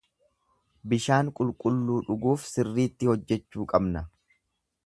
[0.93, 4.07] Bishaan qulqulluu dhuguuf sirriitti hojjechuu qabna.